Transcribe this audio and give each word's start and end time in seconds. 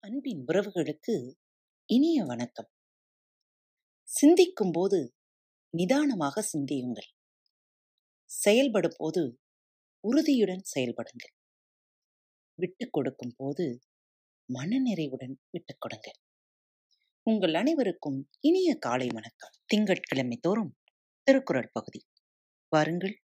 அன்பின் 0.00 0.44
உறவுகளுக்கு 0.46 1.34
இனிய 1.84 2.24
வணக்கம். 2.24 2.70
சிந்திக்கும் 4.02 4.70
போது 4.70 5.16
நிதானமாக 5.70 6.42
சிந்தியுங்கள். 6.42 7.10
செயல்படும் 8.24 8.94
போது 8.96 9.40
உறுதியுடன் 10.00 10.62
செயல்படுங்கள். 10.74 11.34
விட்டுக் 12.54 12.92
கொடுக்கும் 12.92 13.34
போது 13.36 13.82
மனநிறைவுடன் 14.54 15.34
விட்டுக் 15.50 15.80
கொடுங்கள். 15.80 16.14
உங்கள் 17.22 17.54
அனைவருக்கும் 17.54 18.30
இனிய 18.40 18.76
காலை 18.76 19.08
வணக்கம். 19.12 19.52
திங்கட்கிழமை 19.66 20.36
தோறும் 20.36 20.76
திருக்குறள் 21.22 21.70
பகுதி. 21.72 22.06
வாருங்கள். 22.68 23.21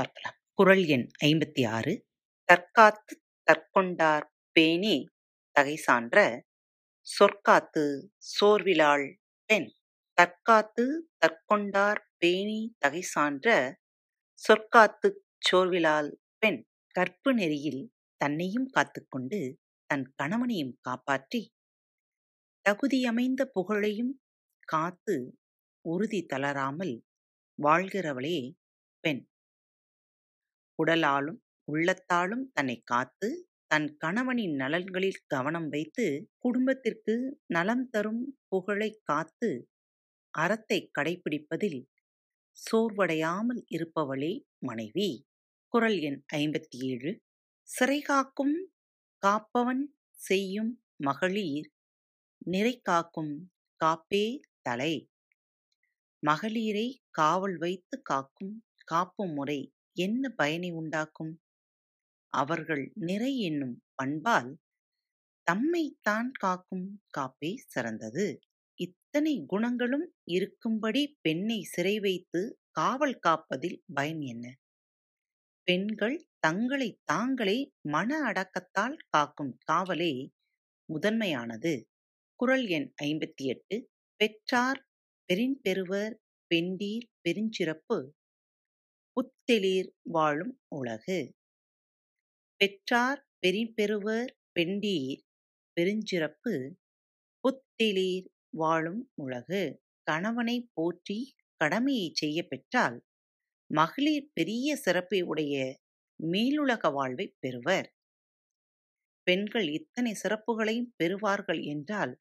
பார்க்கலாம். 0.00 0.36
குரல் 0.54 0.84
எண் 0.86 1.08
ஐம்பத்தி 1.24 1.68
ஆறு. 1.68 2.06
தற்காத்து 2.48 3.14
தற்கொண்டார் 3.46 4.26
பேணி 4.52 5.08
தகை 5.56 5.82
சான்ற 5.86 6.16
சொற்காத்து 7.06 8.10
சோர்விலாள் 8.34 9.06
பெண். 9.44 9.68
தற்காத்து 10.18 10.84
தற்கொண்டார் 11.18 12.00
பேணி 12.18 12.74
தகை 12.78 13.02
சான்ற 13.14 13.48
சொற்காத்துச் 14.48 15.20
சோர்விலால் 15.50 16.10
பெண். 16.38 16.60
கற்பு 16.94 17.34
நெறியில் 17.34 17.82
தன்னையும் 18.16 18.68
காத்துக்கொண்டு 18.76 19.40
தன் 19.86 20.06
கணவனையும் 20.16 20.78
காப்பாற்றி 20.80 21.42
தகுதியமைந்த 22.66 23.42
புகழையும் 23.44 24.12
காத்து 24.68 25.16
உறுதி 25.84 26.26
தளராமல் 26.26 27.04
வாழ்கிறவளே 27.58 28.38
பெண். 29.00 29.29
உடலாலும் 30.80 31.40
உள்ளத்தாலும் 31.68 32.44
தன்னை 32.52 32.76
காத்து 32.84 33.28
தன் 33.66 33.88
கணவனின் 33.96 34.54
நலன்களில் 34.54 35.20
கவனம் 35.26 35.68
வைத்து 35.68 36.06
குடும்பத்திற்கு 36.38 37.14
நலம் 37.46 37.86
தரும் 37.90 38.22
புகழை 38.48 38.90
காத்து 39.02 39.50
அறத்தை 40.34 40.78
கடைபிடிப்பதில் 40.98 41.80
சோர்வடையாமல் 42.56 43.62
இருப்பவளே 43.76 44.32
மனைவி. 44.58 45.08
குறள் 45.74 45.98
எண் 46.00 46.20
ஐம்பத்தி 46.36 46.78
ஏழு 46.90 47.10
சிறை 47.68 47.98
காக்கும் 48.00 48.56
காப்பவன் 49.22 49.82
செய்யும் 50.18 50.72
மகளிர் 50.98 51.68
நிறை 52.46 52.74
காக்கும் 52.80 53.32
காப்பே 53.80 54.24
தலை. 54.62 54.94
மகளிரை 56.22 56.88
காவல் 57.10 57.56
வைத்து 57.58 57.96
காக்கும் 58.02 58.54
காப்பும் 58.84 59.34
முறை. 59.34 59.60
என்ன 60.00 60.24
பயனை 60.30 60.70
உண்டாக்கும்? 60.72 61.32
அவர்கள் 62.32 62.84
நிறை 63.00 63.32
என்னும் 63.38 63.76
பண்பால் 63.94 64.50
தம்மைத்தான் 65.46 66.30
காக்கும் 66.38 66.86
காப்பே 67.16 67.50
சிறந்தது. 67.66 68.26
இத்தனை 68.80 69.34
குணங்களும் 69.46 70.06
இருக்கும்படி 70.28 71.02
பெண்ணை 71.20 71.60
சிறை 71.64 71.96
வைத்து 72.00 72.42
காவல் 72.70 73.16
காப்பதில் 73.26 73.78
பயன் 73.94 74.22
என்ன? 74.24 74.46
பெண்கள் 75.68 76.18
தங்களை 76.38 76.90
தாங்களே 77.04 77.58
மன 77.88 78.10
அடக்கத்தால் 78.30 78.96
காக்கும் 79.08 79.54
காவலே 79.64 80.12
முதன்மையானது. 80.88 81.74
குறள் 82.40 82.64
எண் 82.68 82.88
ஐம்பத்தி 83.02 83.44
எட்டு 83.52 83.76
பெற்றார் 84.20 84.80
பெருவர் 85.62 86.14
பெண்டீர் 86.50 87.06
பெருஞ்சிறப்பு 87.24 87.98
புத்தெளிர் 89.16 89.88
வாழும் 90.02 90.60
உலகு. 90.68 91.18
பெற்றார் 92.60 93.20
பெருவர் 93.74 94.30
பெண்டீர் 94.54 95.20
பெருஞ்சிறப்பு 95.76 96.54
புத்தெளிர் 97.44 98.28
வாழும் 98.50 99.10
உலகு. 99.14 99.62
கணவனை 100.06 100.70
போற்றி 100.72 101.18
கடமையை 101.56 102.10
செய்ய 102.14 102.38
பெற்றால் 102.46 102.98
மகளிர் 103.70 104.30
பெரிய 104.32 104.76
சிறப்பை 104.76 105.22
உடைய 105.22 105.56
மேலுலக 106.20 106.92
வாழ்வை 106.92 107.36
பெறுவர். 107.40 107.88
பெண்கள் 109.26 109.68
இத்தனை 109.68 110.12
சிறப்புகளையும் 110.22 110.92
பெறுவார்கள் 110.98 111.62
என்றால் 111.64 112.12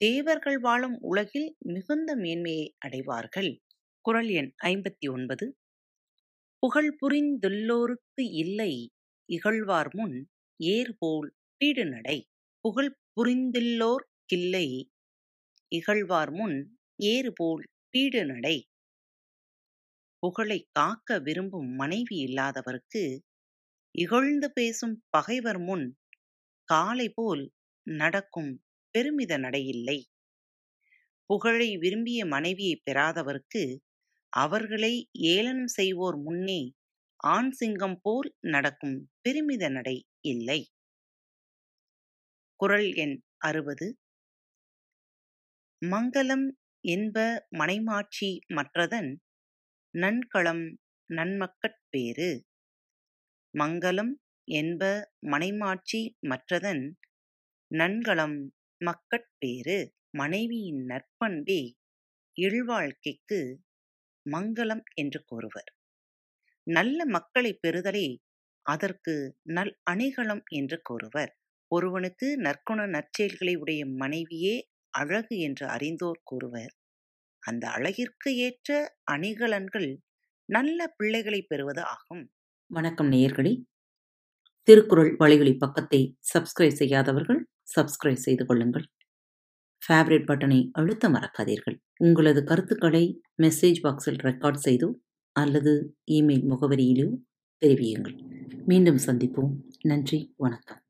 தேவர்கள் 0.00 0.58
வாழும் 0.58 0.98
உலகில் 1.00 1.56
மிகுந்த 1.66 2.16
மேன்மையை 2.16 2.76
அடைவார்கள். 2.78 3.50
குரல் 4.04 4.28
எண் 4.28 4.54
ஐம்பத்தி 4.64 5.06
ஒன்பது. 5.12 5.46
புகழ் 6.62 6.90
புரிந்துள்ளோருக்கு 7.00 8.22
இல்லை 8.34 8.72
இகழ்வார் 9.28 9.90
முன் 9.92 10.16
ஏர்போல் 10.60 11.28
பீடு 11.60 11.84
நடை 11.84 12.18
புகழ் 12.64 12.90
புரிந்துள்ளோர்க்கில்லை 13.14 14.66
இகழ்வார் 15.72 16.32
முன் 16.32 16.56
ஏறுபோல் 17.04 17.64
பீடு 17.90 18.22
நடை 18.24 18.56
புகழை 20.22 20.58
காக்க 20.72 21.18
விரும்பும் 21.18 21.70
மனைவி 21.74 22.16
இல்லாதவருக்கு 22.18 23.02
இகழ்ந்து 23.94 24.48
பேசும் 24.52 24.96
பகைவர் 25.10 25.60
முன் 25.60 25.86
காலை 26.68 27.08
போல் 27.08 27.44
நடக்கும் 27.86 28.52
பெருமித 28.94 29.32
நடையில்லை. 29.38 29.98
புகழை 31.30 31.68
விரும்பிய 31.76 32.20
மனைவியை 32.26 32.76
பெறாதவருக்கு 32.84 33.62
அவர்களை 34.32 34.92
ஏளனம் 35.30 35.70
செய்வோர் 35.76 36.18
முன்னே 36.18 36.60
ஆண் 37.30 37.50
சிங்கம் 37.50 37.98
போல் 38.02 38.30
நடக்கும் 38.48 38.98
பெருமித 39.22 39.64
நடை 39.68 39.96
இல்லை. 40.24 40.60
குறள் 42.60 42.88
எண் 42.96 43.14
அறுபது. 43.40 43.86
மங்களம் 45.82 46.46
என்ப 46.84 47.16
மனைமாட்சி 47.58 48.28
மற்றதன் 48.48 49.10
நன்களம் 49.94 50.64
நன்மக்கட்பேறு 51.10 52.30
மங்களம் 53.54 54.12
என்ப 54.48 54.82
மனைமாட்சி 55.26 56.00
மற்றதன் 56.28 56.82
நன்களம் 57.70 58.36
மக்கட்பேறு 58.80 59.78
மனைவியின் 60.12 60.82
நற்பண்பே 60.84 61.60
இல்வாழ்க்கைக்கு 62.36 63.40
மங்களம் 64.30 64.82
என்று 64.94 65.24
கூறுவர். 65.24 65.70
நல்ல 66.66 67.06
மக்களை 67.06 67.58
பெறுதலே 67.66 68.16
அதற்கு 68.66 69.36
நல் 69.42 69.78
அணிகலம் 69.90 70.42
என்று 70.48 70.80
கூறுவர். 70.82 71.36
ஒருவனுக்கு 71.68 72.36
நற்குண 72.40 72.86
நற்செயல்களை 72.86 73.56
உடைய 73.56 73.86
மனைவியே 73.86 74.68
அழகு 74.94 75.38
என்று 75.38 75.66
அறிந்தோர் 75.68 76.20
கூறுவர். 76.24 76.72
அந்த 77.42 77.70
அழகிற்கு 77.70 78.36
ஏற்ற 78.36 78.96
அணிகலன்கள் 79.12 79.96
நல்ல 80.48 80.86
பிள்ளைகளை 80.96 81.42
பெறுவது 81.42 81.82
ஆகும். 81.82 82.30
வணக்கம் 82.70 83.12
நேயர்களே. 83.12 83.64
திருக்குறள் 84.68 85.16
வலையொலி 85.18 85.58
பக்கத்தை 85.58 86.16
சப்ஸ்கிரைப் 86.34 86.78
செய்யாதவர்கள் 86.78 87.40
சப்ஸ்கிரைப் 87.76 88.24
செய்து 88.26 88.46
கொள்ளுங்கள். 88.46 88.86
ஃபேவரட் 89.82 90.26
பட்டனை 90.28 90.68
அழுத்த 90.72 91.08
மறக்காதீர்கள். 91.08 91.78
உங்களது 92.02 92.44
கருத்துக்களை 92.44 93.20
மெசேஜ் 93.42 93.80
பாக்ஸில் 93.82 94.18
ரெக்கார்ட் 94.22 94.60
செய்தோ 94.68 94.88
அல்லது 95.32 95.96
இமெயில் 96.10 96.46
முகவரியிலோ 96.50 97.08
தெரிவியுங்கள். 97.66 98.16
மீண்டும் 98.66 98.98
சந்திப்போம். 99.06 99.52
நன்றி. 99.80 100.34
வணக்கம். 100.36 100.80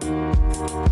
Thank 0.00 0.70
you. 0.70 0.87